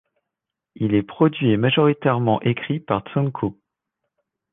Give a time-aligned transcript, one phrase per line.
[0.73, 3.55] Il est produit et majoritairement écrit par Tsunku.